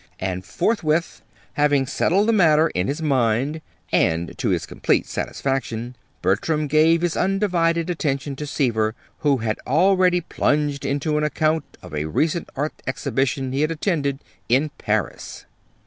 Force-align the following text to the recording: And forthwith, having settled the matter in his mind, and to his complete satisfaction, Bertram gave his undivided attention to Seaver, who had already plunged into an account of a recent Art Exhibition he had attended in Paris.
And 0.19 0.43
forthwith, 0.43 1.21
having 1.53 1.85
settled 1.85 2.27
the 2.27 2.33
matter 2.33 2.69
in 2.69 2.87
his 2.87 3.03
mind, 3.03 3.61
and 3.91 4.35
to 4.39 4.49
his 4.49 4.65
complete 4.65 5.05
satisfaction, 5.05 5.95
Bertram 6.23 6.65
gave 6.65 7.03
his 7.03 7.15
undivided 7.15 7.87
attention 7.87 8.35
to 8.37 8.47
Seaver, 8.47 8.95
who 9.19 9.37
had 9.45 9.59
already 9.67 10.19
plunged 10.21 10.85
into 10.87 11.19
an 11.19 11.23
account 11.23 11.77
of 11.83 11.93
a 11.93 12.05
recent 12.05 12.49
Art 12.55 12.73
Exhibition 12.87 13.51
he 13.51 13.61
had 13.61 13.69
attended 13.69 14.23
in 14.49 14.71
Paris. 14.79 15.45